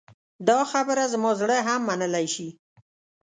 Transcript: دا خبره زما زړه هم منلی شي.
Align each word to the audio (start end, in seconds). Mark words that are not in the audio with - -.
دا 0.47 0.59
خبره 0.71 1.03
زما 1.13 1.31
زړه 1.41 1.57
هم 1.67 1.81
منلی 1.89 2.27
شي. 2.33 2.47